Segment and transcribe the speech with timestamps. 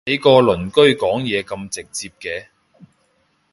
[0.03, 2.47] 你個鄰居講嘢咁直接嘅？